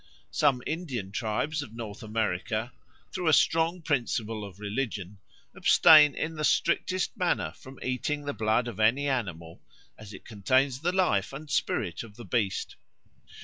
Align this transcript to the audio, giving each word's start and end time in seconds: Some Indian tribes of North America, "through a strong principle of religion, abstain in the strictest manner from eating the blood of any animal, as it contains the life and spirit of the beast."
Some 0.31 0.63
Indian 0.65 1.11
tribes 1.11 1.61
of 1.61 1.73
North 1.75 2.01
America, 2.01 2.71
"through 3.11 3.27
a 3.27 3.33
strong 3.33 3.83
principle 3.83 4.43
of 4.43 4.59
religion, 4.59 5.19
abstain 5.55 6.15
in 6.15 6.33
the 6.33 6.43
strictest 6.43 7.15
manner 7.15 7.53
from 7.55 7.77
eating 7.83 8.25
the 8.25 8.33
blood 8.33 8.67
of 8.67 8.79
any 8.79 9.07
animal, 9.07 9.61
as 9.99 10.11
it 10.11 10.25
contains 10.25 10.79
the 10.79 10.91
life 10.91 11.31
and 11.33 11.51
spirit 11.51 12.01
of 12.01 12.15
the 12.15 12.25
beast." 12.25 12.77